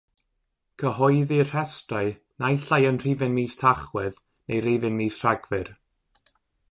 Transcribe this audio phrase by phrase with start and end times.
[0.79, 2.09] Cyhoeddir rhestrau
[2.41, 5.67] naill ai yn rhifyn mis Tachwedd neu rifyn mis Rhagfyr.